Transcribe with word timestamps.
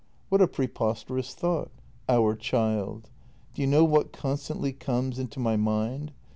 What 0.29 0.41
a 0.41 0.47
pre 0.47 0.65
posterous 0.65 1.35
thought— 1.35 1.69
our 2.09 2.33
child! 2.35 3.11
Do 3.53 3.61
you 3.61 3.67
know 3.67 3.83
what 3.83 4.11
constantly 4.11 4.73
comes 4.73 5.19
into 5.19 5.39
my 5.39 5.55
mind? 5.57 6.11